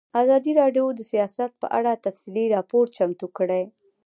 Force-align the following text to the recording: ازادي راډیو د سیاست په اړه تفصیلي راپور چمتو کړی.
ازادي 0.21 0.51
راډیو 0.61 0.85
د 0.95 1.01
سیاست 1.11 1.51
په 1.61 1.67
اړه 1.77 2.01
تفصیلي 2.05 2.45
راپور 2.55 2.85
چمتو 2.95 3.27
کړی. 3.37 3.63